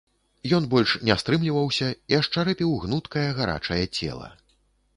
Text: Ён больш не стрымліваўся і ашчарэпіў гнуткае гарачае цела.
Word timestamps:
Ён 0.57 0.63
больш 0.71 0.93
не 1.09 1.17
стрымліваўся 1.23 1.89
і 2.13 2.19
ашчарэпіў 2.21 2.73
гнуткае 2.87 3.29
гарачае 3.41 3.81
цела. 3.97 4.35